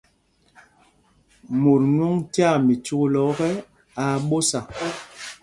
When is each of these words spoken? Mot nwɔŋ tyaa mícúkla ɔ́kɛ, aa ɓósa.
Mot 1.61 1.81
nwɔŋ 1.95 2.13
tyaa 2.33 2.55
mícúkla 2.65 3.19
ɔ́kɛ, 3.29 3.47
aa 4.01 4.15
ɓósa. 4.27 4.59